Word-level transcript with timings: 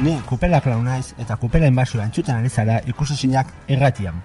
Ni 0.00 0.14
kupela 0.24 0.62
klaun 0.64 0.86
naiz 0.88 1.10
eta 1.20 1.34
kupela 1.36 1.68
inbasioa 1.68 2.06
entzuten 2.06 2.38
ari 2.38 2.48
zara 2.48 2.78
ikusi 2.88 3.28
erratian. 3.68 4.22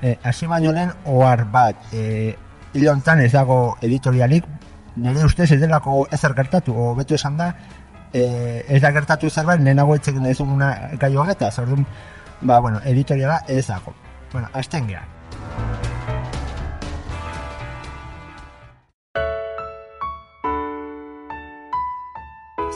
E, 0.00 0.16
hasi 0.22 0.46
baino 0.46 0.70
lehen 0.72 0.92
ohar 1.04 1.44
bat, 1.50 1.74
e, 1.92 2.36
hile 2.74 2.90
honetan 2.90 3.20
ez 3.20 3.32
dago 3.32 3.76
editorialik, 3.82 4.44
nire 4.94 5.24
ustez 5.24 5.50
ez 5.50 5.60
delako 5.60 6.06
ezer 6.12 6.32
gertatu, 6.34 6.72
o 6.72 6.94
betu 6.94 7.14
esan 7.14 7.36
da, 7.36 7.56
e, 8.12 8.64
ez 8.68 8.80
da 8.80 8.92
gertatu 8.92 9.28
zerbait, 9.28 9.60
lehenago 9.60 9.96
etxekin 9.96 10.26
ez 10.26 10.38
duguna 10.38 10.90
gai 11.00 11.16
horretaz, 11.16 11.58
orduan, 11.58 11.86
ba, 12.42 12.60
bueno, 12.60 12.80
editoriala 12.84 13.40
ez 13.48 13.66
dago. 13.66 13.94
Bueno, 14.32 14.48
azten 14.52 14.86
geha. 14.86 15.02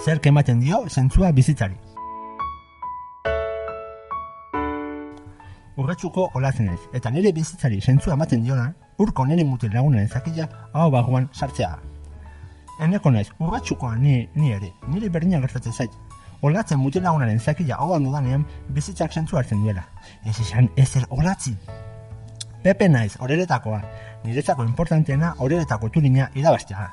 Zer 0.04 0.18
ematen 0.24 0.60
dio 0.60 0.82
zentzua 0.88 1.30
bizitzari. 1.30 1.76
Urretxuko 5.90 6.28
olatzen 6.38 6.68
ez, 6.70 6.78
eta 6.94 7.10
nire 7.10 7.32
bizitzari 7.34 7.80
zentzua 7.82 8.12
ematen 8.14 8.44
diona, 8.46 8.68
urko 9.02 9.24
nire 9.26 9.42
mutil 9.42 9.72
lagunen 9.74 10.06
zakila 10.06 10.44
hau 10.70 10.84
baguan 10.94 11.24
sartzea. 11.34 11.70
Eneko 12.86 13.10
naiz, 13.10 13.26
urretxukoa 13.42 13.96
ni, 13.98 14.12
ni 14.36 14.52
ere, 14.54 14.68
nire 14.86 15.08
berdina 15.10 15.40
gertatzen 15.42 15.72
zait. 15.74 15.96
Olatzen 16.46 16.78
mutil 16.78 17.02
lagunaren 17.02 17.40
zakila 17.42 17.80
hau 17.82 17.98
dudanean 17.98 18.44
bizitzak 18.68 19.10
zentzua 19.12 19.40
hartzen 19.40 19.64
duela. 19.64 19.82
Ez 20.24 20.36
esan, 20.38 20.68
ez 20.76 20.94
er 20.94 21.08
olatzi. 21.10 21.56
Pepe 22.62 22.86
naiz, 22.88 23.16
horeretakoa, 23.18 23.80
niretzako 24.22 24.62
importanteena 24.68 25.32
horeretako 25.38 25.88
turina 25.88 26.28
idabaztea. 26.36 26.86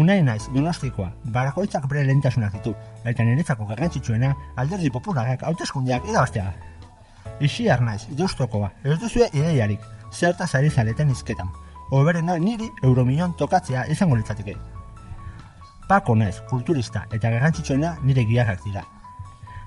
Unai 0.00 0.22
naiz, 0.22 0.46
donostikoa, 0.54 1.10
barakoitzak 1.36 1.84
bere 1.92 2.06
lehentasunak 2.08 2.56
ditu, 2.56 2.72
eta 3.04 3.28
niretzako 3.28 3.68
garrantzitsuena 3.68 4.32
alderdi 4.56 4.88
popularak 4.96 5.44
hauteskundiak 5.44 6.08
idabaztea. 6.08 6.54
Ixiar 7.40 7.82
naiz, 7.84 8.06
deustokoa, 8.16 8.70
ez 8.84 8.98
duzue 9.00 9.28
ideiarik, 9.32 9.82
zertaz 10.12 10.54
ari 10.54 10.70
zareten 10.70 11.10
izketan, 11.10 11.50
oberena 11.90 12.38
niri 12.38 12.70
euromilion 12.82 13.34
tokatzea 13.36 13.84
izango 13.92 14.16
litzateke. 14.16 14.56
Pako 15.88 16.16
naiz, 16.18 16.40
kulturista, 16.50 17.04
eta 17.12 17.30
garrantzitsuena 17.30 17.96
nire 18.02 18.24
giarrak 18.26 18.64
dira. 18.64 18.82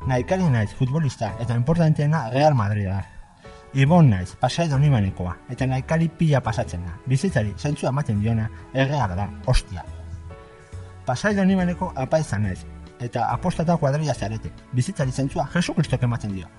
Naikari 0.08 0.50
naiz, 0.50 0.72
futbolista, 0.76 1.34
eta 1.40 1.56
importanteena 1.56 2.30
Real 2.34 2.56
Madrid 2.56 2.90
da. 2.90 3.04
Ibon 3.74 4.10
naiz, 4.10 4.34
pasai 4.42 4.68
donimanekoa, 4.70 5.36
eta 5.54 5.68
naikari 5.70 6.10
pila 6.10 6.42
pasatzen 6.42 6.84
da. 6.88 6.98
Bizitzari, 7.08 7.54
zentzua 7.58 7.94
ematen 7.94 8.20
diona, 8.24 8.50
erreala 8.74 9.16
da, 9.16 9.30
ostia. 9.48 9.86
Pasai 11.06 11.36
donimaneko 11.38 11.94
apaiza 11.96 12.40
naiz, 12.40 12.66
eta 13.00 13.30
apostata 13.32 13.78
kuadrilla 13.78 14.14
zarete. 14.14 14.52
Bizitzari 14.74 15.12
zentzua 15.12 15.48
Jesu 15.54 15.74
Kristok 15.74 16.04
ematen 16.04 16.34
dio. 16.36 16.50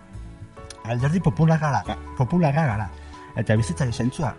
Alderdi 0.85 1.21
popularra 1.21 1.71
gara, 1.71 1.99
popularra 2.17 2.67
gara, 2.67 2.89
eta 3.37 3.57
bizitzari 3.57 3.93
zentzua 3.93 4.35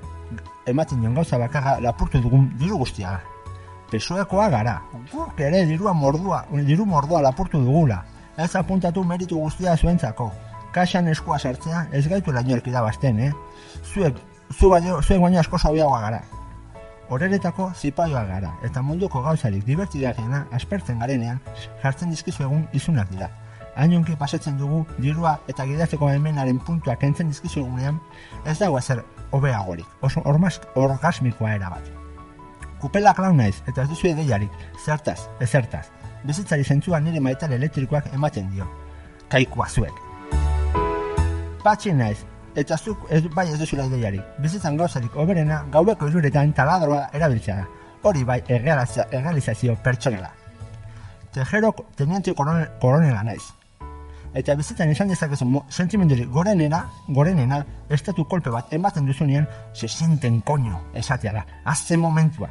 ematen 0.66 1.02
dion 1.02 1.16
gauza 1.16 1.38
bakarra 1.38 1.80
lapurtu 1.82 2.22
dugun 2.22 2.50
diru 2.60 2.78
guztia. 2.82 3.20
Pesoekoa 3.92 4.48
gara, 4.50 4.78
guk 5.12 5.40
ere 5.40 5.66
dirua 5.68 5.94
mordua, 5.94 6.46
diru 6.68 6.86
mordua 6.86 7.22
lapurtu 7.22 7.60
dugula. 7.60 8.04
Ez 8.38 8.56
apuntatu 8.56 9.04
meritu 9.04 9.38
guztia 9.38 9.76
zuentzako. 9.78 10.32
Kaxan 10.72 11.10
eskua 11.12 11.38
sartzea 11.40 11.88
ez 11.92 12.06
gaitu 12.08 12.32
lainork 12.32 12.68
irabazten, 12.68 13.20
eh? 13.20 13.32
Zuek, 13.94 14.16
zu 14.54 14.70
baino, 14.70 15.02
zuek 15.02 15.20
baino 15.20 15.40
asko 15.40 15.60
zauiagoa 15.60 16.00
gara. 16.06 16.22
Horeretako 17.12 17.72
zipaioa 17.76 18.24
gara, 18.24 18.54
eta 18.64 18.82
munduko 18.82 19.22
gauzarik 19.22 19.66
divertidakeena 19.68 20.46
aspertzen 20.56 21.00
garenean 21.04 21.42
jartzen 21.84 22.10
dizkizu 22.16 22.48
egun 22.48 22.68
izunak 22.72 23.12
dira. 23.12 23.28
Hainonki 23.76 24.16
pasatzen 24.20 24.58
dugu 24.60 24.84
dirua 25.00 25.38
eta 25.48 25.66
gidatzeko 25.66 26.10
hemenaren 26.12 26.60
puntua 26.60 26.96
kentzen 27.00 27.32
dizkizu 27.32 27.62
egunean, 27.64 28.00
ez 28.46 28.58
dago 28.60 28.78
ezer 28.80 29.04
hobeagorik, 29.32 29.88
oso 30.02 30.22
ormaz, 30.26 30.60
orgasmikoa 30.76 31.56
erabat. 31.56 31.88
Kupela 32.82 33.14
klaun 33.14 33.38
naiz, 33.38 33.62
eta 33.70 33.84
ez 33.84 33.90
duzu 33.90 34.10
ideiarik, 34.10 34.52
zertaz, 34.84 35.30
ezertaz. 35.40 35.86
Bizitzari 36.26 36.64
zentzua 36.64 37.00
nire 37.00 37.22
maital 37.22 37.54
elektrikoak 37.54 38.12
ematen 38.14 38.50
dio. 38.52 38.68
Kaikua 39.30 39.70
zuek. 39.70 39.94
Patxi 41.64 41.94
naiz, 41.94 42.26
eta 42.56 42.78
zuk 42.78 43.06
ez, 43.10 43.24
bai 43.36 43.48
ez 43.54 43.60
duzula 43.60 43.86
ideiarik. 43.88 44.36
Bizitzan 44.42 44.78
gauzarik 44.78 45.16
oberena 45.16 45.64
gaueko 45.72 46.10
iruretan 46.10 46.54
taladroa 46.58 47.08
erabiltzea 47.14 47.62
da. 47.62 47.70
Hori 48.04 48.24
bai 48.26 48.42
errealizazio, 48.48 49.06
errealizazio 49.12 49.78
pertsonela. 49.84 50.34
Tejero 51.32 51.72
teniente 51.96 52.34
koronel, 52.36 52.68
koronela 52.82 53.24
naiz. 53.24 53.61
Eta 54.34 54.56
bizitzan 54.56 54.92
izan 54.94 55.10
dezakezu 55.12 55.46
sentimendurik 55.70 56.30
gorenena, 56.32 56.86
gorenena, 57.08 57.66
estatu 57.90 58.24
kolpe 58.24 58.50
bat 58.50 58.72
ematen 58.74 59.06
duzunean, 59.06 59.48
se 59.74 59.88
sienten 59.88 60.42
koño, 60.42 60.80
esatea 60.94 61.34
da, 61.34 61.46
azte 61.66 61.98
momentua. 61.98 62.50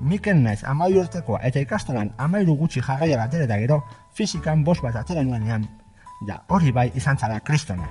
Miken 0.00 0.42
naiz 0.42 0.64
amairu 0.66 1.04
urtekoa 1.04 1.38
eta 1.46 1.60
ikastolan 1.62 2.10
amairu 2.18 2.56
gutxi 2.58 2.82
jarraia 2.82 3.16
batera 3.16 3.44
eta 3.44 3.58
gero, 3.58 3.84
fizikan 4.12 4.64
bost 4.64 4.82
bat 4.82 4.96
atera 4.96 5.22
nuenean, 5.22 5.68
da 6.26 6.42
hori 6.48 6.72
bai 6.72 6.90
izan 6.94 7.18
zara 7.18 7.38
kristona. 7.40 7.86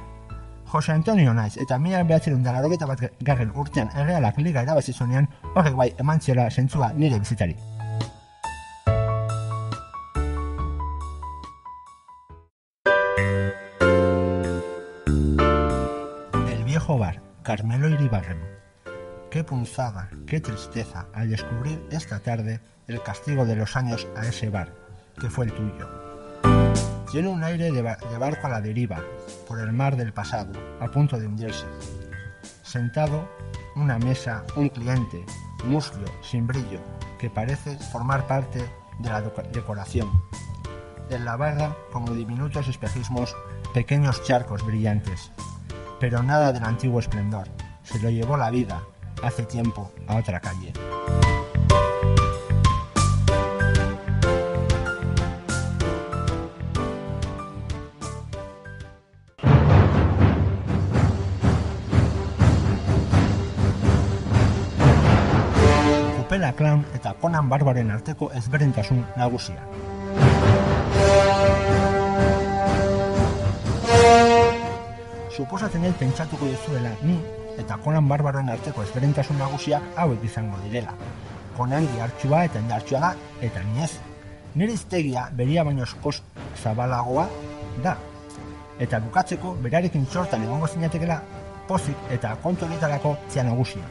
Jose 0.74 0.92
Antonio 0.92 1.34
naiz 1.34 1.56
eta 1.62 1.78
mila 1.80 2.04
behatzerun 2.04 2.44
dara 2.44 2.62
bat 2.62 3.00
garren 3.22 3.52
urtean 3.56 3.90
errealak 3.96 4.38
liga 4.38 4.64
erabazizunean, 4.64 5.28
horrek 5.56 5.76
bai 5.76 5.94
eman 5.98 6.20
ziola 6.20 6.50
zentzua 6.50 6.92
nire 6.94 7.20
bizitzari. 7.20 7.56
Carmelo 17.56 17.88
Iribarren. 17.88 18.40
Qué 19.30 19.44
punzada, 19.44 20.10
qué 20.26 20.42
tristeza 20.42 21.06
al 21.14 21.30
descubrir 21.30 21.88
esta 21.92 22.20
tarde 22.20 22.62
el 22.88 23.04
castigo 23.04 23.46
de 23.46 23.56
los 23.56 23.76
años 23.76 24.08
a 24.18 24.26
ese 24.26 24.50
bar, 24.50 24.74
que 25.22 25.30
fue 25.30 25.46
el 25.46 25.54
tuyo. 25.54 25.88
Tiene 27.12 27.28
un 27.28 27.44
aire 27.44 27.72
de, 27.72 27.84
de 27.84 28.18
barco 28.18 28.48
a 28.48 28.50
la 28.50 28.60
deriva, 28.60 29.04
por 29.48 29.60
el 29.60 29.72
mar 29.72 29.96
del 29.98 30.14
pasado, 30.14 30.52
a 30.80 30.88
punto 30.88 31.20
de 31.20 31.28
hundirse. 31.28 31.68
Sentado, 32.64 33.30
una 33.76 34.00
mesa, 34.00 34.44
un 34.56 34.70
cliente, 34.70 35.24
muslo, 35.64 36.08
sin 36.24 36.48
brillo, 36.48 36.80
que 37.20 37.30
parece 37.30 37.78
formar 37.78 38.26
parte 38.26 38.68
de 38.98 39.10
la 39.10 39.22
decoración. 39.22 40.10
En 41.12 41.24
la 41.24 41.36
barra, 41.36 41.78
como 41.92 42.16
diminutos 42.16 42.68
espejismos, 42.68 43.36
pequeños 43.76 44.24
charcos 44.24 44.66
brillantes. 44.66 45.32
Pero 46.04 46.22
nada 46.22 46.52
del 46.52 46.66
antiguo 46.66 47.00
esplendor. 47.00 47.48
Se 47.82 47.98
lo 48.00 48.10
llevó 48.10 48.36
la 48.36 48.50
vida, 48.52 48.84
hace 49.24 49.44
tiempo, 49.46 49.90
a 50.06 50.18
otra 50.18 50.42
calle. 50.42 50.74
Kupela 66.18 66.52
Clown 66.52 66.86
eta 66.94 67.14
Conan 67.14 67.48
Barbaren 67.48 67.92
arteko 67.92 68.30
ezberdintasun 68.34 69.06
nagusia. 69.16 69.64
Suposatzen 75.34 75.82
dut 75.82 75.96
pentsatuko 75.98 76.46
duzuela 76.46 76.92
ni 77.02 77.16
eta 77.58 77.78
Conan 77.82 78.06
Barbaren 78.10 78.52
arteko 78.54 78.84
ezberdintasun 78.86 79.40
nagusiak 79.42 79.86
hauek 79.98 80.26
izango 80.28 80.60
direla. 80.66 80.94
Conan 81.58 81.88
gihartxua 81.90 82.44
eta 82.50 82.62
indartsua 82.62 83.00
da 83.02 83.10
eta 83.48 83.64
ni 83.70 83.82
ez. 83.82 83.96
Nire 84.54 84.76
iztegia 84.78 85.24
beria 85.40 85.64
baino 85.66 85.88
eskoz 85.88 86.20
zabalagoa 86.62 87.26
da. 87.86 87.96
Eta 88.86 89.00
bukatzeko 89.08 89.56
berarekin 89.64 90.06
sortan 90.06 90.46
egongo 90.46 90.70
zinatekela 90.70 91.18
pozik 91.68 92.14
eta 92.14 92.36
kontu 92.44 92.68
horietarako 92.68 93.16
zia 93.30 93.48
nagusia. 93.50 93.90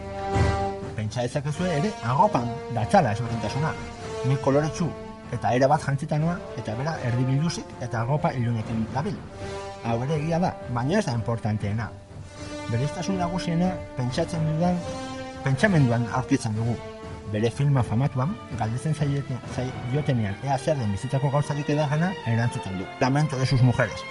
Pentsa 0.94 1.26
dezakezue 1.26 1.74
ere 1.80 1.90
agopan 2.04 2.46
datzala 2.76 3.16
ezberdintasuna. 3.18 3.74
Ni 4.28 4.38
koloretsu 4.46 4.86
eta 5.34 5.56
era 5.58 5.66
bat 5.74 5.82
jantzita 5.82 6.22
noa 6.22 6.38
eta 6.54 6.78
bera 6.78 6.96
erdi 7.10 7.26
bilduzik 7.32 7.76
eta 7.80 8.06
agopa 8.06 8.30
ilunekin 8.38 8.86
dabil. 8.94 9.18
Hau 9.84 9.96
ere 10.04 10.14
egia 10.20 10.38
da, 10.38 10.52
baina 10.70 10.98
ez 11.00 11.06
da 11.06 11.12
importanteena. 11.16 11.88
Bereiztasun 12.70 13.16
nagusiena 13.18 13.72
pentsatzen 13.96 14.44
dudan, 14.46 14.78
pentsamenduan 15.42 16.06
aurkitzen 16.18 16.54
dugu. 16.54 16.76
Bere 17.32 17.50
filma 17.50 17.82
famatuan, 17.82 18.34
galdetzen 18.60 18.94
zaiotenean 18.94 20.36
ea 20.44 20.58
zer 20.58 20.76
den 20.78 20.92
bizitzako 20.94 21.30
gauzarik 21.32 21.70
edarrena 21.74 22.12
erantzuten 22.26 22.78
du. 22.78 22.86
Lamento 23.00 23.38
de 23.38 23.46
sus 23.46 23.62
mujeres. 23.62 24.04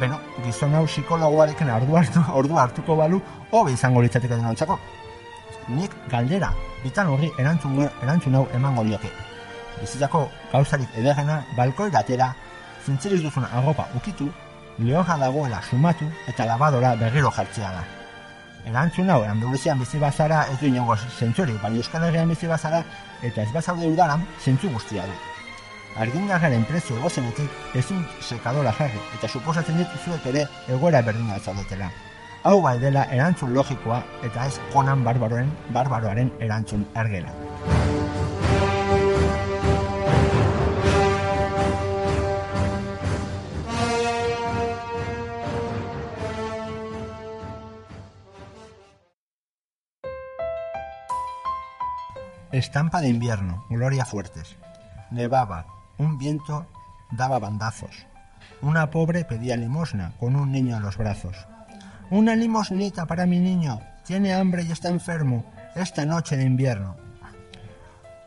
Beno, 0.00 0.18
gizon 0.44 0.74
hau 0.74 0.84
psikologoarekin 0.86 1.70
ordu 1.76 1.96
hartu, 2.00 2.24
ordu 2.42 2.58
hartuko 2.58 2.96
balu, 2.96 3.20
hobe 3.52 3.76
izango 3.76 4.02
litzateke 4.02 4.34
denontzako. 4.34 4.78
Nik 5.68 5.94
galdera, 6.10 6.50
bitan 6.82 7.10
horri 7.14 7.30
erantzun, 7.38 7.78
erantzun 8.02 8.38
hau 8.40 8.46
emango 8.56 8.82
lioke. 8.90 9.10
Bizitzako 9.80 10.26
gauzarik 10.52 10.98
ederrena 10.98 11.42
balkoiratera 11.56 12.32
zintzeriz 12.86 13.20
duzun 13.22 13.46
agopa 13.52 13.86
ukitu, 13.94 14.30
lehoja 14.78 15.16
dagoela 15.16 15.62
sumatu 15.62 16.04
eta 16.28 16.46
labadora 16.46 16.94
berriro 16.96 17.30
jartzea 17.30 17.72
da. 17.72 17.84
Erantzun 18.66 19.08
hau, 19.10 19.22
Andaluzian 19.24 19.78
bizi 19.78 19.98
bazara 19.98 20.44
ez 20.52 20.58
du 20.60 20.66
inongo 20.66 20.96
zentzuri, 20.96 21.56
baina 21.62 21.76
Euskal 21.76 22.04
Herrian 22.04 22.28
bizi 22.28 22.46
bazara 22.46 22.82
eta 23.22 23.42
ez 23.42 23.52
bazaude 23.52 23.88
udaran 23.88 24.26
zentzu 24.44 24.70
guztia 24.70 25.06
du. 25.06 25.16
Argindarraren 26.00 26.64
prezio 26.64 26.96
egozenetik 26.96 27.50
ezin 27.74 28.04
sekadora 28.20 28.72
jarri 28.78 29.00
eta 29.18 29.28
suposatzen 29.28 29.76
dit 29.76 30.26
ere 30.26 30.46
egoera 30.68 31.02
berdina 31.02 31.38
zaudetela. 31.38 31.90
Hau 32.44 32.60
bai 32.62 32.78
dela 32.78 33.04
erantzun 33.12 33.54
logikoa 33.54 34.02
eta 34.22 34.46
ez 34.46 34.60
konan 34.72 35.04
barbaroen 35.04 35.50
barbaroaren 35.72 36.30
erantzun 36.40 36.86
ergela. 36.94 37.49
Estampa 52.52 53.00
de 53.00 53.08
invierno, 53.08 53.64
Gloria 53.70 54.04
Fuertes. 54.04 54.56
Nevaba, 55.12 55.66
un 55.98 56.18
viento 56.18 56.66
daba 57.12 57.38
bandazos. 57.38 58.06
Una 58.60 58.90
pobre 58.90 59.24
pedía 59.24 59.56
limosna 59.56 60.14
con 60.18 60.34
un 60.34 60.50
niño 60.50 60.76
a 60.76 60.80
los 60.80 60.96
brazos. 60.96 61.36
Una 62.10 62.34
limosnita 62.34 63.06
para 63.06 63.24
mi 63.24 63.38
niño. 63.38 63.80
Tiene 64.04 64.34
hambre 64.34 64.64
y 64.64 64.72
está 64.72 64.88
enfermo. 64.88 65.44
Esta 65.76 66.04
noche 66.04 66.36
de 66.36 66.42
invierno. 66.42 66.96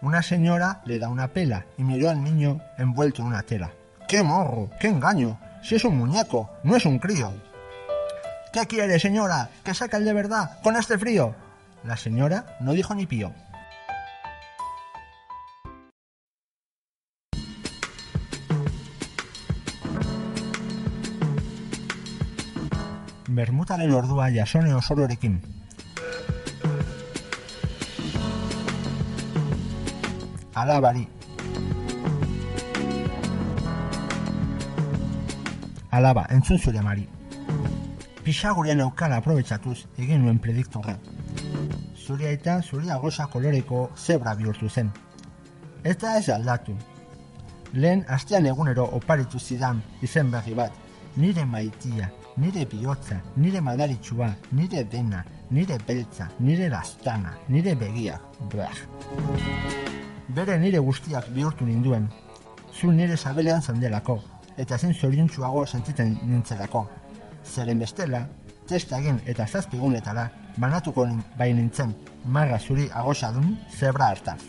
Una 0.01 0.21
señora 0.21 0.81
le 0.85 0.99
da 0.99 1.09
una 1.09 1.27
pela 1.27 1.65
y 1.77 1.83
miró 1.83 2.09
al 2.09 2.23
niño 2.23 2.61
envuelto 2.77 3.23
en 3.23 3.27
una 3.27 3.41
tela. 3.41 3.71
¡Qué 4.07 4.23
morro! 4.23 4.69
¡Qué 4.79 4.87
engaño! 4.87 5.37
Si 5.61 5.75
es 5.75 5.83
un 5.83 5.97
muñeco, 5.97 6.49
no 6.63 6.77
es 6.77 6.85
un 6.85 6.97
crío. 6.97 7.33
¿Qué 8.53 8.65
quiere, 8.67 8.99
señora? 8.99 9.49
¿Que 9.65 9.73
saca 9.73 9.97
el 9.97 10.05
de 10.05 10.13
verdad 10.13 10.61
con 10.61 10.77
este 10.77 10.97
frío? 10.97 11.35
La 11.83 11.97
señora 11.97 12.55
no 12.61 12.71
dijo 12.71 12.95
ni 12.95 13.05
pío. 13.05 13.33
Bermutaren 23.33 23.91
ordua 23.97 24.27
jasone 24.29 24.75
osororekin. 24.75 25.39
Alabari. 30.53 31.07
Alaba, 35.89 36.27
entzun 36.29 36.59
zure 36.59 36.85
mari. 36.85 37.07
Pixagurean 38.23 38.85
aukala 38.85 39.17
aprobetsatuz 39.17 39.79
egin 39.97 40.21
nuen 40.21 40.37
prediktorra. 40.37 40.99
Zure 41.97 42.29
eta 42.37 42.61
zure 42.61 42.91
agosa 42.93 43.25
koloreko 43.33 43.87
zebra 43.97 44.35
bihurtu 44.37 44.69
zen. 44.69 44.93
Eta 45.83 46.19
ez 46.19 46.29
aldatu. 46.29 46.77
Lehen 47.73 48.05
astean 48.07 48.45
egunero 48.45 48.91
oparitu 48.99 49.39
zidan 49.39 49.81
izen 50.01 50.29
berri 50.29 50.53
bat. 50.53 50.77
Nire 51.17 51.45
maitia, 51.45 52.11
nire 52.37 52.65
bihotza, 52.65 53.21
nire 53.37 53.61
madaritsua, 53.61 54.29
nire 54.51 54.83
dena, 54.83 55.23
nire 55.51 55.77
beltza, 55.87 56.29
nire 56.39 56.69
lastana, 56.69 57.33
nire 57.49 57.75
begia. 57.75 58.19
Blah. 58.49 58.73
Bere 60.29 60.57
nire 60.59 60.79
guztiak 60.79 61.29
bihurtu 61.29 61.65
ninduen. 61.65 62.09
Zu 62.73 62.91
nire 62.91 63.17
sabelean 63.17 63.61
zandelako, 63.61 64.19
eta 64.57 64.77
zen 64.77 64.93
zoriontsuago 64.93 65.65
sentitzen 65.65 66.17
nintzelako. 66.23 66.87
Zeren 67.43 67.79
bestela, 67.79 68.25
testa 68.67 68.97
egin 68.99 69.19
eta 69.25 69.45
zazpigunetara, 69.47 70.29
banatuko 70.57 71.05
nin, 71.05 71.21
bai 71.37 71.53
nintzen, 71.53 71.93
marra 72.25 72.59
zuri 72.59 72.89
agosadun 72.93 73.57
zebra 73.77 74.13
hartaz. 74.13 74.39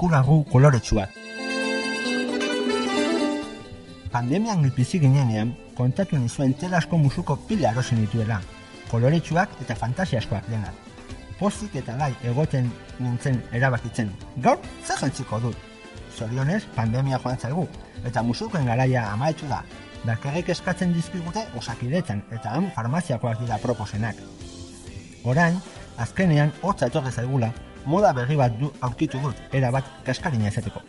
Eskuragu 0.00 0.46
koloretsuak. 0.48 1.10
Pandemian 4.08 4.62
bizi 4.72 4.96
ginenean, 4.96 5.50
kontatu 5.76 6.16
nizuen 6.16 6.54
telasko 6.56 6.96
musuko 6.96 7.36
pila 7.44 7.74
erosi 7.74 7.98
nituela, 7.98 8.38
koloretsuak 8.88 9.60
eta 9.60 9.76
fantasiaskoak 9.76 10.48
denak. 10.48 10.72
Pozik 11.36 11.76
eta 11.82 11.98
lai 12.00 12.14
egoten 12.24 12.72
nintzen 12.96 13.42
erabakitzen. 13.52 14.08
Gaur, 14.40 14.56
zer 14.86 15.04
jantziko 15.04 15.44
dut? 15.44 15.70
Zorionez, 16.16 16.62
pandemia 16.74 17.20
joan 17.20 17.36
zaigu, 17.36 17.68
eta 18.00 18.24
musukoen 18.24 18.72
garaia 18.72 19.04
amaetsu 19.12 19.52
da. 19.52 19.60
Bakarrik 20.08 20.48
eskatzen 20.48 20.96
dizkigute 20.96 21.44
osakidetzen, 21.60 22.24
eta 22.32 22.56
han 22.56 22.72
farmaziakoak 22.72 23.44
dira 23.44 23.60
proposenak. 23.60 24.16
Orain, 25.24 25.60
azkenean, 25.98 26.56
hotza 26.62 26.88
etorre 26.88 27.12
zaigula, 27.12 27.52
moda 27.86 28.12
berri 28.12 28.36
bat 28.36 28.52
du 28.58 28.70
aurkitu 28.80 29.18
dut, 29.20 29.36
erabat 29.52 29.84
kaskarina 30.04 30.48
izateko. 30.48 30.80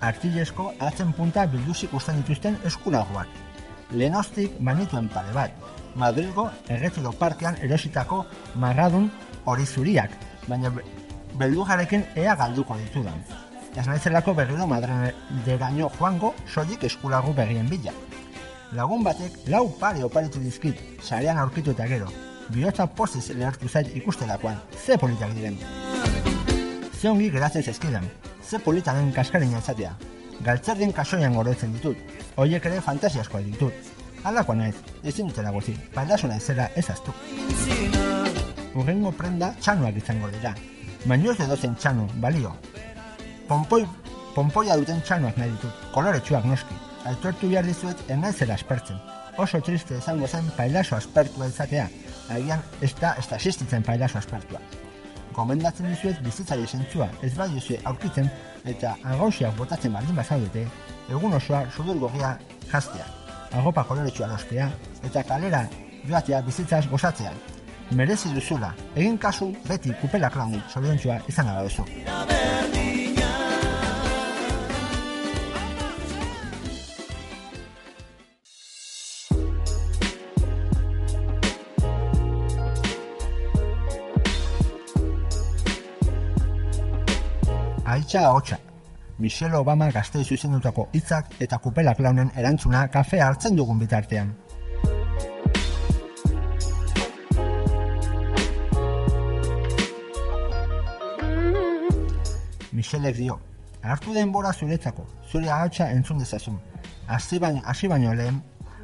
Artillesko 0.00 0.72
atzen 0.80 1.12
punta 1.12 1.46
bilduzik 1.46 1.92
usten 1.94 2.16
dituzten 2.22 2.56
eskulagoak. 2.66 3.28
Lehenostik 3.92 4.56
banituen 4.60 5.08
pare 5.08 5.32
bat, 5.34 5.52
Madrilgo 5.94 6.46
erretiro 6.72 7.12
parkean 7.12 7.56
erositako 7.60 8.22
marradun 8.56 9.10
hori 9.44 9.66
zuriak, 9.66 10.10
baina 10.48 10.70
be- 10.70 10.84
beldugarekin 11.38 12.06
ea 12.16 12.34
galduko 12.34 12.76
ditudan. 12.80 13.20
Ez 13.76 13.86
naizelako 13.86 14.32
berriro 14.34 14.66
madrenderaino 14.66 15.90
joango 15.98 16.34
soilik 16.46 16.84
eskulagu 16.84 17.34
berrien 17.34 17.68
bila. 17.68 17.92
Lagun 18.72 19.04
batek 19.04 19.36
lau 19.48 19.68
pare 19.78 20.02
oparitu 20.04 20.40
dizkit, 20.40 20.80
sarean 21.02 21.38
aurkitu 21.38 21.70
eta 21.76 21.86
gero. 21.86 22.08
Bihotza 22.48 22.86
poziz 22.86 23.28
lehertu 23.30 23.68
zait 23.68 23.94
ikustelakoan, 23.96 24.56
ze 24.86 24.96
politak 24.98 25.34
diren. 25.34 25.58
Ze 27.02 27.10
ongi 27.10 27.30
geratzen 27.34 27.64
zezkidan, 27.66 28.04
ze 28.48 28.58
polita 28.62 28.92
den 28.94 29.08
kaskarina 29.12 29.58
izatea. 29.58 29.88
Galtzerdin 30.46 30.92
kasoian 30.94 31.34
gorotzen 31.34 31.72
ditut, 31.74 31.96
hoiek 32.36 32.66
ere 32.68 32.76
fantasiaskoa 32.80 33.40
ditut. 33.42 33.88
Halakoa 34.22 34.54
naiz, 34.54 34.76
ezin 35.02 35.26
dutela 35.26 35.50
gozi, 35.50 35.74
pailaso 35.96 36.30
naizela 36.30 36.68
ez 36.78 36.84
aztu. 36.94 37.10
Urrengo 38.78 39.10
prenda 39.18 39.48
txanoak 39.58 39.98
izango 39.98 40.30
dira. 40.36 40.52
Baino 41.04 41.32
ez 41.32 41.40
edozen 41.42 41.74
txano, 41.74 42.06
balio. 42.22 42.54
Pompoi, 43.48 43.82
pompoia 44.36 44.78
duten 44.78 45.02
txanoak 45.02 45.42
nahi 45.42 45.50
ditut, 45.56 45.82
koloretsuak 45.96 46.46
noski. 46.52 46.78
Aitortu 47.10 47.50
behar 47.50 47.66
dizuet 47.66 48.14
enaizela 48.14 48.54
aspertzen. 48.54 49.02
Oso 49.42 49.58
triste 49.58 49.98
izango 49.98 50.30
zen 50.30 50.54
pailaso 50.54 50.94
aspertua 50.94 51.50
izatea, 51.50 51.90
agian 52.30 52.62
ez 52.80 52.94
da 53.02 53.16
ez 53.18 53.26
da 53.26 53.42
existitzen 53.42 53.82
pailaso 53.90 54.22
aspertua. 54.22 54.62
Gomendatzen 55.36 55.88
dizuet 55.88 56.18
bizitzari 56.24 56.66
zentzua 56.66 57.08
ez 57.24 57.32
badiozue 57.36 57.78
aurkitzen 57.88 58.28
eta 58.68 58.94
agausiak 59.14 59.56
botatzen 59.56 59.94
baldin 59.96 60.18
bazaudete, 60.18 60.66
egun 61.10 61.38
osoa 61.38 61.64
sudur 61.70 61.98
gorria 62.04 62.34
jaztea, 62.72 63.06
agopa 63.58 63.84
koloretsua 63.88 64.28
lostea 64.34 64.68
eta 65.08 65.24
kalera 65.32 65.64
joatea 66.04 66.42
bizitzaz 66.42 66.84
gozatzea. 66.92 67.32
Merezi 67.96 68.32
duzula, 68.36 68.72
egin 68.96 69.18
kasu 69.18 69.52
beti 69.68 69.92
kupela 70.00 70.30
klauni 70.32 70.62
zoriontsua 70.72 71.20
izan 71.28 71.52
gara 71.52 72.41
Aitza 88.12 88.30
hotxa. 88.30 88.58
Michelle 89.18 89.56
Obama 89.56 89.86
gaztei 89.90 90.22
zuzendutako 90.22 90.82
hitzak 90.92 91.30
eta 91.40 91.56
kupela 91.64 91.94
klaunen 91.96 92.28
erantzuna 92.36 92.82
kafea 92.92 93.28
hartzen 93.30 93.56
dugun 93.56 93.78
bitartean. 93.80 94.34
Michelek 102.72 103.16
dio, 103.16 103.38
hartu 103.80 104.12
denbora 104.12 104.52
zuretzako, 104.52 105.08
zure 105.30 105.48
ahotsa 105.48 105.88
entzun 105.96 106.20
dezazun. 106.20 106.60
Hasi 107.08 107.38
baino, 107.38 107.64
hasi 107.64 107.88
baino 107.88 108.12
lehen, 108.12 108.42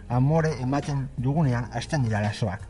amore 0.09 0.57
ematen 0.63 1.09
dugunean 1.19 1.69
hasten 1.75 2.09
dira 2.09 2.23
arazoak. 2.25 2.65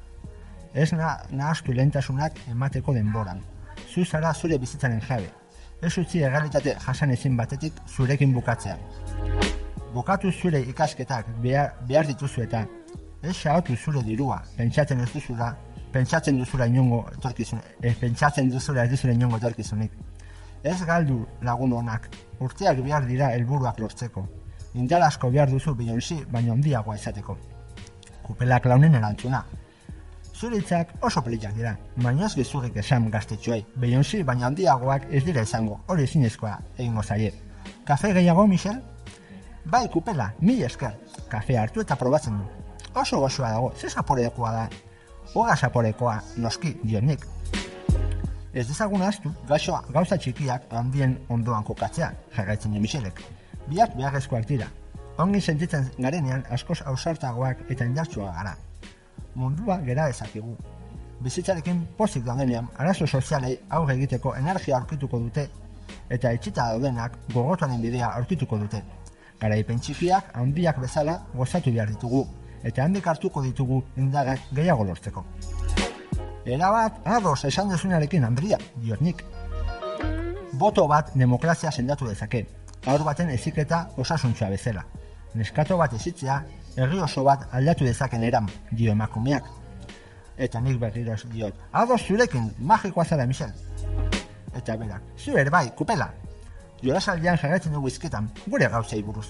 Ez 0.75 0.91
na, 0.93 1.21
nahaztu 1.31 1.73
lehentasunak 1.73 2.47
emateko 2.51 2.99
denboran. 2.99 3.45
Zu 3.87 4.05
zara 4.05 4.35
zure 4.35 4.59
bizitzaren 4.59 5.05
jabe. 5.07 5.38
Ez 5.81 5.93
utzi 6.01 6.25
errealitate 6.27 6.73
jasan 6.83 7.11
ezin 7.15 7.37
batetik 7.39 7.73
zurekin 7.87 8.33
bukatzea. 8.35 8.77
bukatu 9.95 10.31
zure 10.31 10.61
ikasketak 10.61 11.27
behar, 11.43 11.71
behar 11.89 12.07
dituzu 12.07 12.43
eta 12.43 12.65
ez 13.23 13.35
xaotu 13.37 13.77
zure 13.77 14.03
dirua, 14.03 14.43
pentsatzen 14.57 15.01
ez 15.01 15.09
duzula, 15.13 15.49
pentsatzen 15.93 16.39
duzula 16.39 16.67
inongo 16.67 16.99
etorkizun, 17.17 17.61
ez 17.83 17.95
pentsatzen 18.01 18.51
duzula 18.51 18.85
ez 18.85 18.91
duzula 18.91 19.15
inongo 19.15 19.37
etorkizunik. 19.37 19.93
Ez 20.63 20.83
galdu 20.85 21.27
lagun 21.43 21.73
honak, 21.73 22.11
urteak 22.41 22.83
behar 22.85 23.07
dira 23.07 23.31
helburuak 23.37 23.79
lortzeko. 23.79 24.27
Indar 24.75 25.03
asko 25.03 25.31
behar 25.31 25.51
duzu 25.51 25.75
bilonzi, 25.75 26.19
baina 26.31 26.53
handiagoa 26.53 26.97
izateko. 26.97 27.39
Kupelak 28.27 28.67
launen 28.67 28.95
erantzuna. 28.95 29.45
Zure 30.39 30.63
oso 31.03 31.21
peliak 31.27 31.55
dira, 31.57 31.73
baina 31.97 32.27
ez 32.27 32.35
gezurrik 32.39 32.77
esan 32.79 33.09
gaztetxoei. 33.11 33.65
Beyoncé 33.75 34.21
baina 34.23 34.47
handiagoak 34.47 35.09
ez 35.11 35.25
dira 35.27 35.43
izango, 35.43 35.81
hori 35.89 36.05
ezinezkoa 36.07 36.53
egingo 36.77 37.03
zaie. 37.03 37.33
Kafe 37.85 38.13
gehiago, 38.15 38.47
Michel? 38.47 38.79
Bai, 39.65 39.89
kupela, 39.91 40.29
mi 40.41 40.63
esker. 40.63 40.95
Kafe 41.29 41.59
hartu 41.59 41.83
eta 41.83 41.97
probatzen 41.97 42.39
du. 42.39 42.45
Oso 42.95 43.19
gozoa 43.19 43.51
dago, 43.51 43.73
ze 43.75 43.91
zaporekoa 43.91 44.53
da. 44.53 44.69
Oga 45.35 45.57
zaporekoa, 45.57 46.21
noski, 46.37 46.77
dionik. 46.85 47.27
Ez 48.53 48.69
dezagun 48.69 49.03
astu, 49.03 49.35
gaixoa 49.49 49.83
gauza 49.91 50.17
txikiak 50.23 50.71
handien 50.71 51.19
ondoan 51.29 51.67
kokatzea, 51.67 52.13
jarraitzen 52.37 52.79
du 52.79 52.85
Michelek. 52.87 53.25
Biak 53.67 53.99
beharrezkoak 53.99 54.47
dira. 54.47 54.71
Ongi 55.19 55.41
sentitzen 55.41 55.91
garenean 55.99 56.47
askoz 56.49 56.79
ausartagoak 56.87 57.67
eta 57.69 57.91
indartsua 57.91 58.31
gara. 58.39 58.55
Mundua 59.39 59.79
gera 59.87 60.09
dezakigu. 60.11 60.57
Bizitzarekin 61.23 61.85
pozik 61.99 62.25
daudenean, 62.27 62.69
arazo 62.83 63.07
sozialei 63.07 63.53
aurre 63.79 63.95
egiteko 63.95 64.35
energia 64.39 64.77
aurkituko 64.79 65.21
dute 65.27 65.45
eta 66.17 66.33
etxita 66.35 66.65
daudenak 66.73 67.15
gogotuaren 67.35 67.81
bidea 67.83 68.11
aurkituko 68.19 68.59
dute. 68.59 68.83
Garaipen 69.39 69.79
txikiak 69.79 70.33
handiak 70.43 70.81
bezala 70.83 71.15
gozatu 71.35 71.71
behar 71.75 71.95
ditugu 71.95 72.25
eta 72.67 72.83
handik 72.85 73.07
hartuko 73.07 73.43
ditugu 73.45 73.83
indagak 73.97 74.51
gehiago 74.59 74.85
lortzeko. 74.91 75.25
Era 76.45 76.71
bat, 76.75 76.99
ados 77.05 77.45
esan 77.45 77.71
dezunarekin 77.71 78.25
Andria, 78.25 78.59
diotnik. 78.83 79.23
Boto 80.59 80.87
bat 80.91 81.13
demokrazia 81.15 81.71
sendatu 81.71 82.09
dezake, 82.09 82.47
aur 82.87 83.05
baten 83.07 83.31
eziketa 83.31 83.85
osasuntzua 83.97 84.49
bezala. 84.51 84.85
Neskato 85.35 85.77
bat 85.79 85.93
ezitzea, 85.95 86.39
herri 86.79 87.01
oso 87.03 87.25
bat 87.27 87.47
aldatu 87.53 87.87
dezaken 87.89 88.25
eram, 88.31 88.47
dio 88.71 88.93
emakumeak. 88.95 89.51
Eta 90.39 90.61
nik 90.63 90.79
berriro 90.79 91.17
diot, 91.33 91.55
ados 91.73 92.01
zurekin, 92.07 92.53
magikoa 92.59 93.05
zara, 93.05 93.27
Michel. 93.27 93.53
Eta 94.55 94.77
berak, 94.77 95.03
zu 95.19 95.37
ere 95.37 95.51
bai, 95.51 95.67
kupela. 95.75 96.13
Jolasaldian 96.83 97.39
jarraitzen 97.43 97.75
dugu 97.75 97.91
izketan, 97.91 98.31
gure 98.47 98.71
gauzei 98.71 99.03
buruz. 99.03 99.27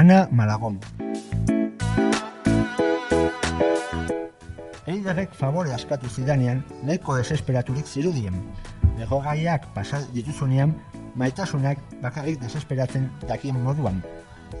Ana 0.00 0.26
Malagón. 0.32 0.80
Eiderrek 4.86 5.34
favore 5.36 5.74
askatu 5.76 6.08
zidanean, 6.08 6.62
nahiko 6.82 7.18
desesperaturik 7.18 7.84
zirudien. 7.84 8.38
Begogaiak 8.96 9.66
pasal 9.74 10.06
dituzunean, 10.14 10.72
maitasunak 11.20 11.84
bakarrik 12.00 12.40
desesperatzen 12.40 13.10
dakien 13.28 13.60
moduan. 13.60 14.00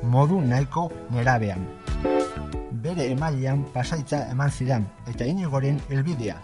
Modu 0.02 0.42
nahiko 0.44 0.90
nerabean. 1.08 1.64
Bere 2.84 3.08
emailean 3.08 3.64
pasaitza 3.72 4.26
eman 4.36 4.52
zidan, 4.52 4.84
eta 5.08 5.24
inigoren 5.24 5.80
helbidea. 5.88 6.36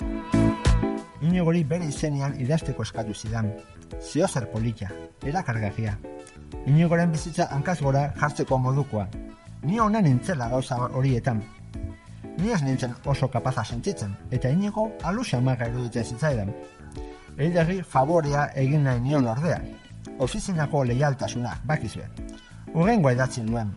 Inigori 1.20 1.66
bere 1.68 1.92
izenean 1.92 2.40
idazteko 2.40 2.88
eskatu 2.88 3.12
zidan. 3.12 3.52
Zeo 4.00 4.24
zer 4.26 4.48
polita, 4.48 4.88
erakargarria. 5.20 5.98
Inigoren 6.66 7.12
bizitza 7.12 7.48
hankaz 7.54 7.80
gora 7.80 8.12
jartzeko 8.20 8.58
modukoa. 8.58 9.06
Ni 9.62 9.78
honan 9.78 10.04
nintzela 10.04 10.48
gauza 10.48 10.76
horietan. 10.76 11.42
Ni 12.38 12.52
ez 12.52 12.62
nintzen 12.62 12.94
oso 13.04 13.28
kapaza 13.28 13.64
sentitzen, 13.64 14.14
eta 14.30 14.48
inigo 14.48 14.90
alusia 15.02 15.40
maga 15.40 15.66
eruditzen 15.66 16.04
zitzaidan. 16.04 16.52
Eiderri 17.38 17.82
favorea 17.82 18.48
egin 18.54 18.84
nahi 18.84 19.00
nion 19.00 19.26
ordea. 19.26 19.60
Ofizinako 20.18 20.84
leialtasuna, 20.84 21.56
bakizue. 21.64 22.06
Urrengoa 22.74 23.12
idatzi 23.16 23.42
nuen. 23.44 23.72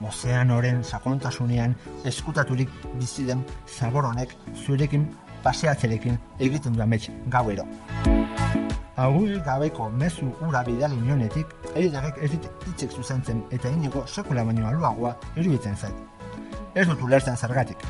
Ozeanoren 0.00 0.84
sakontasunean 0.84 1.74
eskutaturik 2.08 2.70
biziden 2.98 3.44
zabor 3.68 4.08
honek 4.12 4.36
zurekin 4.64 5.08
paseatzerekin 5.44 6.18
egiten 6.38 6.76
du 6.76 6.82
amets 6.82 7.10
gauero. 7.28 7.68
Agur 9.00 9.30
gabeko 9.44 9.86
mezu 10.00 10.26
ura 10.46 10.60
bidali 10.66 10.98
nionetik, 11.00 11.54
eiderrek 11.72 12.18
ez 12.20 12.28
dit 12.34 12.48
hitzek 12.68 12.92
zuzentzen 12.92 13.40
eta 13.58 13.72
inigo 13.72 14.04
sekula 14.06 14.44
baino 14.44 14.68
aluagoa 14.68 15.14
iruditzen 15.40 15.76
zait. 15.76 16.28
Ez 16.74 16.86
dut 16.92 17.08
ulertzen 17.08 17.36
zergatik. 17.36 17.88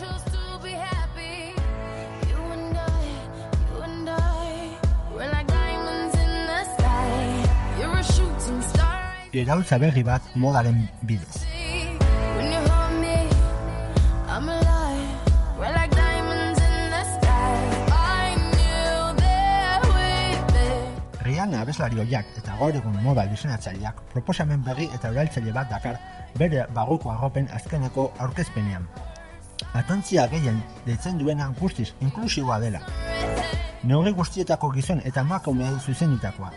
Chose 0.00 0.29
Iraultza 9.30 9.78
berri 9.78 10.02
bat 10.02 10.22
modaren 10.34 10.88
bidez. 11.06 11.44
Rihanna 21.22 21.60
abeslari 21.62 22.00
hoiak 22.02 22.32
eta 22.40 22.56
gaur 22.58 22.74
egun 22.74 22.96
moda 23.04 23.28
diseinatzaileak 23.30 24.00
proposamen 24.10 24.64
berri 24.66 24.88
eta 24.98 25.12
erailtzaile 25.14 25.54
bat 25.54 25.70
dakar 25.70 26.00
bere 26.34 26.66
baguko 26.74 27.12
arropen 27.14 27.46
azkeneko 27.54 28.08
aurkezpenean. 28.18 28.88
Atontzia 29.78 30.26
gehien 30.26 30.58
deitzen 30.88 31.22
duena 31.22 31.46
guztiz 31.60 31.92
inklusiboa 32.00 32.58
dela. 32.58 32.82
Neurri 33.84 34.10
guztietako 34.10 34.72
gizon 34.74 35.06
eta 35.06 35.22
emakumeei 35.22 35.78
zuzendutakoa. 35.86 36.50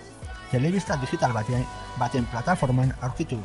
Telebista 0.53 0.95
digital 1.01 1.31
baten, 1.33 1.63
baten 1.97 2.25
plataforman 2.29 2.91
aurkitu. 3.01 3.39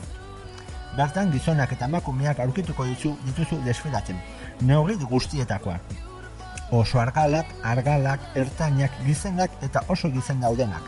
Bertan 0.96 1.30
gizonak 1.32 1.70
eta 1.72 1.86
emakumeak 1.88 2.42
aurkituko 2.44 2.84
ditu 2.84 3.14
dituzu 3.24 3.56
desfilatzen. 3.64 4.18
Neurri 4.60 4.96
guztietakoa. 5.12 5.78
Oso 6.70 7.00
argalak, 7.00 7.54
argalak, 7.64 8.26
ertainak, 8.36 8.92
gizenak 9.06 9.56
eta 9.64 9.86
oso 9.88 10.10
gizen 10.12 10.44
daudenak. 10.44 10.84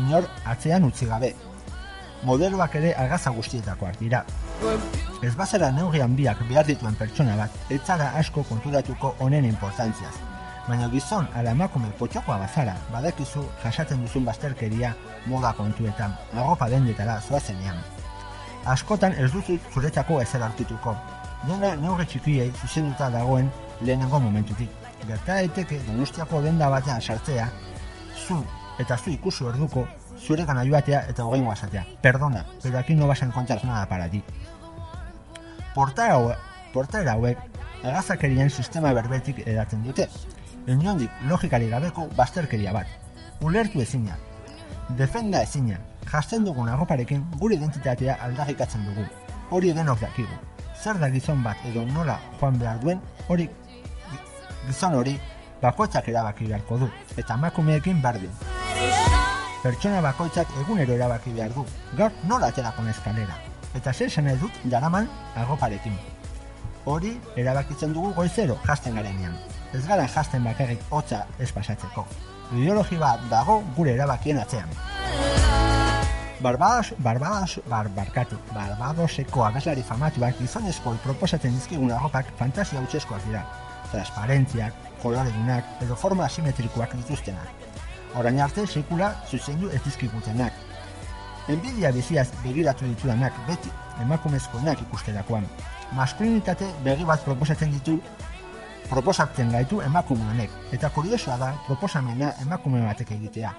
Inor 0.00 0.30
atzean 0.46 0.88
utzi 0.88 1.10
gabe. 1.10 1.34
Modeloak 2.24 2.80
ere 2.80 2.94
argaza 3.04 3.34
guztietakoak 3.36 4.00
dira. 4.00 4.24
Ez 5.20 5.34
bazara 5.36 5.68
neurri 5.70 6.00
handiak 6.00 6.40
behar 6.48 6.64
dituen 6.64 6.96
pertsona 6.96 7.36
bat, 7.36 7.60
ez 7.68 7.82
zara 7.84 8.08
asko 8.22 8.48
konturatuko 8.48 9.14
honen 9.20 9.44
importantziaz. 9.52 10.16
Baina 10.68 10.88
gizon 10.92 11.24
ala 11.34 11.54
emakume 11.56 11.88
potxokoa 11.98 12.36
bazara, 12.42 12.74
badakizu 12.92 13.40
jasaten 13.62 14.02
duzun 14.04 14.26
bazterkeria 14.28 14.90
moda 15.26 15.54
kontuetan, 15.56 16.12
arropa 16.34 16.68
dendetara 16.68 17.14
zoazenean. 17.20 17.78
Askotan 18.68 19.16
ez 19.16 19.30
duzu 19.32 19.56
zuretzako 19.72 20.20
ezer 20.20 20.44
aurkituko. 20.44 20.94
Dena 21.48 21.72
neurri 21.80 22.04
txikiei 22.10 22.50
zuzenduta 22.60 23.08
dagoen 23.14 23.48
lehenengo 23.80 24.20
momentutik. 24.20 24.68
Gerta 25.08 25.38
daiteke 25.38 25.80
donostiako 25.86 26.42
denda 26.44 26.68
batean 26.68 27.00
sartzea, 27.00 27.48
zu 28.26 28.42
eta 28.78 28.98
zu 28.98 29.10
ikusi 29.10 29.44
orduko 29.48 29.86
zure 30.20 30.44
gana 30.44 30.64
joatea 30.68 31.06
eta 31.08 31.24
hogein 31.24 31.44
guazatea. 31.44 31.86
Perdona, 32.02 32.44
pero 32.62 32.78
aquí 32.78 32.94
no 32.94 33.06
vas 33.06 33.22
a 33.22 33.26
encontrar 33.26 33.64
nada 33.64 33.86
para 33.88 34.10
ti. 34.10 34.22
Portaera, 35.74 36.14
haue, 36.14 36.36
portaera 36.74 37.12
hauek 37.12 37.38
agazakerien 37.82 38.50
sistema 38.50 38.92
berbetik 38.92 39.46
edaten 39.46 39.82
dute. 39.84 40.08
Inondik 40.68 41.10
logikari 41.24 41.70
gabeko 41.72 42.10
bazterkeria 42.16 42.74
bat. 42.76 42.88
Ulertu 43.40 43.80
ezina. 43.80 44.18
Defenda 44.98 45.40
ezina. 45.42 45.78
Jasten 46.10 46.44
dugun 46.44 46.68
arroparekin 46.68 47.22
gure 47.40 47.56
identitatea 47.56 48.18
aldarrikatzen 48.26 48.84
dugu. 48.84 49.06
Hori 49.50 49.72
denok 49.72 50.02
dakigu. 50.04 50.36
Zer 50.76 51.00
da 51.00 51.08
gizon 51.10 51.40
bat 51.42 51.64
edo 51.70 51.86
nola 51.94 52.18
joan 52.40 52.58
behar 52.60 52.80
duen, 52.82 53.00
hori 53.28 53.48
gizon 54.66 54.94
hori 54.94 55.16
bakoitzak 55.62 56.08
erabaki 56.12 56.46
beharko 56.50 56.78
du, 56.84 56.88
eta 57.16 57.34
emakumeekin 57.40 58.02
berdin. 58.04 58.30
Pertsona 59.62 60.02
bakoitzak 60.04 60.52
egunero 60.62 60.94
erabaki 60.94 61.32
behar 61.34 61.54
du, 61.56 61.64
gaur 61.96 62.12
nola 62.30 62.52
aterako 62.52 62.84
eskalera, 62.92 63.40
eta 63.74 63.92
zer 63.92 64.12
ez 64.34 64.38
dut 64.40 64.60
jaraman 64.70 65.08
agoparekin. 65.34 65.96
Hori 66.84 67.18
erabakitzen 67.36 67.92
dugu 67.92 68.12
goizero 68.14 68.58
jasten 68.66 68.94
garenean. 68.94 69.34
Ez 69.74 69.84
gara 69.84 70.06
jasten 70.08 70.44
bakarrik 70.44 70.80
hotza 70.88 71.26
ez 71.38 71.50
pasatzeko. 71.52 72.06
Ideologi 72.56 72.96
bat 72.96 73.20
dago 73.28 73.58
gure 73.76 73.92
erabakien 73.92 74.38
atzean. 74.40 74.70
Barbados, 76.40 76.94
Barbados, 77.04 77.58
bar, 77.68 77.90
barkatu, 77.92 78.38
Barbadoseko 78.54 79.44
abeslari 79.44 79.82
famatuak 79.82 80.38
gizonezko 80.38 80.94
proposatzen 81.04 81.52
dizkigun 81.52 81.92
arropak 81.92 82.30
fantasia 82.38 82.80
utzeskoak 82.80 83.26
dira. 83.26 83.42
Transparentziak, 83.90 84.72
koloredunak 85.02 85.82
edo 85.84 85.96
forma 85.96 86.24
asimetrikoak 86.24 86.94
dituztenak. 87.02 87.68
Orain 88.16 88.40
arte 88.40 88.64
sekula 88.66 89.10
zuzendu 89.28 89.68
ez 89.68 89.82
dizkigutenak. 89.84 90.52
Enbidia 91.48 91.92
biziaz 91.92 92.28
begiratu 92.44 92.88
ditudanak 92.88 93.36
beti 93.48 93.68
emakumezkoenak 94.00 94.80
ikusterakoan. 94.86 95.44
Maskulinitate 95.92 96.70
begi 96.84 97.04
bat 97.04 97.20
proposatzen 97.24 97.72
ditu 97.76 97.98
proposatzen 98.88 99.50
gaitu 99.52 99.80
emakume 99.84 100.24
honek 100.32 100.50
eta 100.72 100.90
kuriosoa 100.90 101.36
da 101.38 101.52
proposamena 101.66 102.32
emakume 102.42 102.84
batek 102.86 103.12
egitea. 103.18 103.52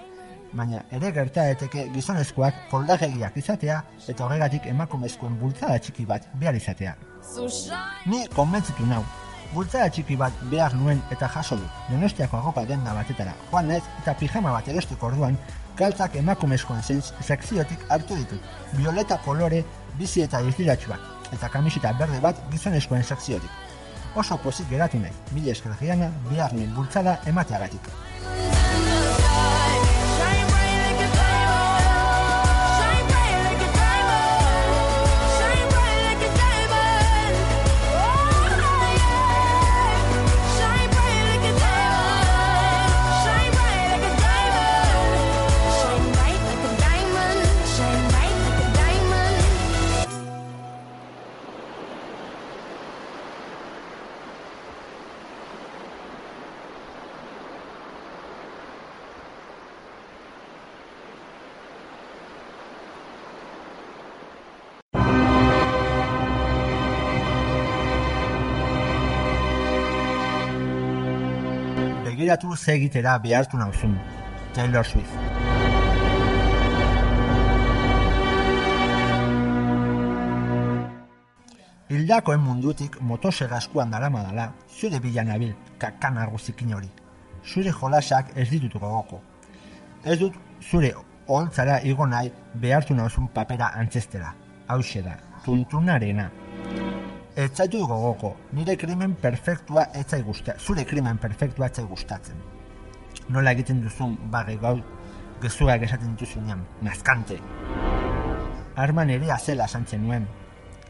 Baina 0.52 0.82
ere 0.96 1.12
gerta 1.14 1.44
daiteke 1.46 1.86
gizonezkoak 1.94 2.64
koldagegiak 2.70 3.36
izatea 3.38 3.76
eta 4.08 4.24
horregatik 4.26 4.66
emakumezkoen 4.72 5.36
bultzada 5.38 5.78
txiki 5.78 6.06
bat 6.06 6.26
behar 6.40 6.58
izatea. 6.58 6.96
Ni 8.06 8.26
konbentzitu 8.34 8.86
nau. 8.86 9.04
Bultzada 9.54 9.86
txiki 9.90 10.16
bat 10.18 10.42
behar 10.50 10.74
nuen 10.74 11.02
eta 11.10 11.28
jaso 11.36 11.56
dut. 11.60 11.78
Donostiako 11.90 12.38
agopa 12.40 12.64
denda 12.66 12.94
batetara. 12.94 13.34
Joan 13.50 13.70
ez 13.70 13.82
eta 14.02 14.14
pijama 14.18 14.52
bat 14.56 14.68
erosteko 14.68 15.06
orduan, 15.06 15.38
galtzak 15.78 16.18
emakumezkoen 16.20 16.82
zen 16.82 17.02
sekziotik 17.02 17.86
hartu 17.88 18.18
ditut. 18.18 18.52
Violeta 18.74 19.18
kolore, 19.24 19.64
bizi 19.98 20.26
eta 20.26 20.42
distiratsuak. 20.46 21.10
Eta 21.34 21.48
kamiseta 21.48 21.92
berde 21.98 22.18
bat 22.22 22.38
gizonezkoen 22.50 23.06
sekziotik. 23.06 23.69
Oso 24.16 24.36
pozik 24.42 24.66
geratu 24.68 24.98
nahi. 24.98 25.12
Mila 25.32 25.52
esker 25.52 25.74
nuen 26.52 26.72
bultzada 26.74 27.20
emateagatik. 27.26 28.09
Begiratu 72.30 72.56
ze 72.56 72.72
egitera 72.72 73.18
behartu 73.18 73.56
nauzun. 73.56 73.98
Taylor 74.54 74.84
Swift. 74.84 75.10
Hildakoen 81.88 82.38
mundutik 82.40 83.00
motosega 83.00 83.58
eskuan 83.58 83.90
darama 83.90 84.22
dala, 84.22 84.52
zure 84.78 85.00
bila 85.02 85.24
nabil, 85.24 85.56
kakana 85.78 86.28
guzikin 86.30 86.74
hori. 86.74 86.90
Zure 87.42 87.72
jolasak 87.80 88.30
ez 88.36 88.48
ditut 88.50 88.78
gogoko. 88.78 89.18
Ez 90.04 90.20
dut 90.20 90.38
zure 90.62 90.94
holtzara 91.26 91.80
igo 91.82 92.06
nahi 92.06 92.30
behartu 92.54 92.94
nauzun 92.94 93.26
papera 93.34 93.72
antzestera. 93.74 94.30
Hauxe 94.68 95.02
da, 95.02 95.18
tuntunarena. 95.44 96.30
Ez 97.40 97.54
zaitu 97.56 97.78
gogoko, 97.88 98.34
nire 98.52 98.74
krimen 98.76 99.14
perfektua 99.16 99.86
ez 99.96 100.02
zai 100.12 100.18
gusta, 100.20 100.52
zure 100.60 100.82
krimen 100.84 101.16
perfektua 101.16 101.70
ez 101.70 101.76
zai 101.78 101.84
gustatzen. 101.88 102.40
Nola 103.32 103.54
egiten 103.56 103.78
duzun 103.80 104.18
bage 104.34 104.58
gau 104.60 104.74
gezuak 105.40 105.86
esaten 105.86 106.10
dituzunean, 106.18 106.66
nazkante. 106.84 107.38
Arman 108.84 109.12
ere 109.14 109.30
azela 109.32 109.68
santzen 109.68 110.04
nuen. 110.04 110.26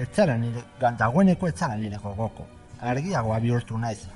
Ez 0.02 0.08
zara 0.08 0.34
nire, 0.42 0.64
dagoeneko 0.80 1.46
ez 1.46 1.54
zara 1.54 1.76
nire 1.76 2.02
gogoko. 2.02 2.48
Argiagoa 2.80 3.38
bihurtu 3.46 3.78
naiz. 3.78 4.08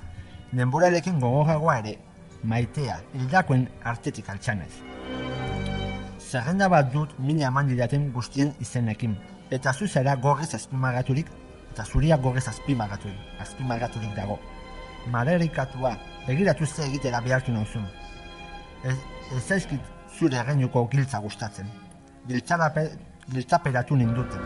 Denborarekin 0.51 1.23
gogojagoa 1.23 1.79
ere, 1.85 1.95
maitea, 2.43 2.99
hildakoen 3.15 3.69
artetik 3.93 4.35
altxanez. 4.35 4.73
Zerrenda 6.19 6.67
bat 6.67 6.91
dut 6.91 7.15
mina 7.21 7.47
eman 7.53 7.71
didaten 7.71 8.11
guztien 8.19 8.53
izenekin, 8.59 9.15
eta 9.55 9.73
zu 9.73 9.87
zara 9.87 10.19
gorriz 10.19 10.51
azpimagaturik, 10.59 11.31
eta 11.75 11.85
zuria 11.85 12.17
gorriz 12.17 12.47
azpimagaturik, 12.49 13.19
azpimagaturik 13.43 14.15
dago. 14.15 14.39
Marerikatua, 15.11 15.97
begiratu 16.27 16.67
ze 16.67 16.85
egitera 16.87 17.21
behartu 17.21 17.53
nauzun. 17.53 17.85
Ez, 18.85 18.95
ez 19.37 19.43
zaizkit 19.49 19.81
zure 20.19 20.37
erreinuko 20.39 20.87
giltza 20.93 21.19
gustatzen. 21.19 21.67
Giltzarape, 22.29 22.87
giltzaperatu 23.33 23.97
ninduten. 23.97 24.41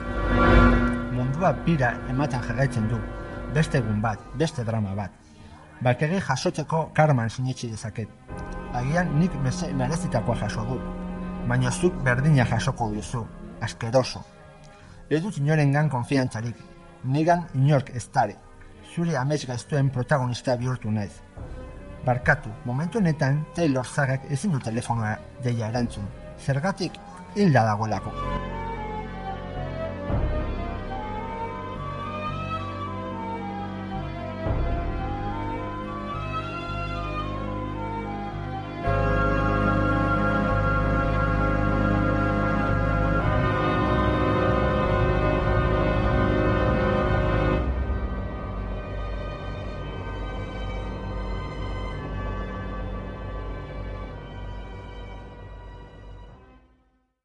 Mundua 1.12 1.52
bira 1.66 1.92
ematen 2.08 2.40
jarraitzen 2.48 2.88
du. 2.88 2.98
Beste 3.54 3.78
egun 3.82 4.00
bat, 4.02 4.24
beste 4.40 4.64
drama 4.64 4.94
bat. 4.96 5.12
Bakegi 5.84 6.18
jasotzeko 6.20 6.88
karman 6.94 7.28
sinetsi 7.30 7.68
dezaket. 7.70 8.08
Agian 8.74 9.12
nik 9.20 9.36
meze- 9.44 9.70
merezitakoa 9.74 10.36
jaso 10.40 10.64
dut. 10.64 10.82
Baina 11.48 11.70
zuk 11.70 11.94
berdina 12.04 12.44
jasoko 12.46 12.88
duzu. 12.94 13.26
Askeroso. 13.60 14.24
Ez 15.10 15.22
dut 15.22 15.36
inorengan 15.38 15.88
konfiantzarik. 15.90 16.56
Nigan 17.08 17.46
inork 17.56 17.88
ez 17.96 18.04
dare. 18.12 18.34
Zure 18.94 19.16
amets 19.16 19.46
gaiztuen 19.48 19.88
protagonista 19.94 20.56
bihurtu 20.60 20.90
naiz. 20.92 21.14
Barkatu, 22.04 22.52
momentu 22.68 23.00
honetan 23.00 23.40
Taylor 23.56 23.86
Zagak 23.86 24.28
ezin 24.36 24.52
du 24.52 24.60
telefonoa 24.68 25.16
deia 25.44 25.72
erantzun. 25.72 26.04
Zergatik 26.44 27.00
hilda 27.34 27.64
dagoelako. 27.72 28.12